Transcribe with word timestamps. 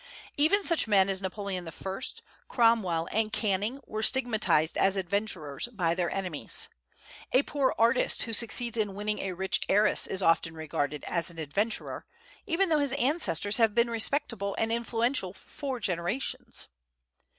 Even 0.35 0.63
such 0.63 0.87
men 0.87 1.09
as 1.09 1.21
Napoleon 1.21 1.67
I., 1.69 2.01
Cromwell, 2.47 3.07
and 3.11 3.31
Canning 3.31 3.81
were 3.85 4.01
stigmatized 4.01 4.75
as 4.75 4.97
adventurers 4.97 5.67
by 5.71 5.93
their 5.93 6.09
enemies. 6.09 6.69
A 7.33 7.43
poor 7.43 7.75
artist 7.77 8.23
who 8.23 8.33
succeeds 8.33 8.79
in 8.79 8.95
winning 8.95 9.19
a 9.19 9.33
rich 9.33 9.61
heiress 9.69 10.07
is 10.07 10.23
often 10.23 10.55
regarded 10.55 11.03
as 11.03 11.29
an 11.29 11.37
adventurer, 11.37 12.07
even 12.47 12.69
though 12.69 12.79
his 12.79 12.93
ancestors 12.93 13.57
have 13.57 13.75
been 13.75 13.91
respectable 13.91 14.55
and 14.57 14.71
influential 14.71 15.33
for 15.33 15.49
four 15.51 15.79
generations. 15.79 16.67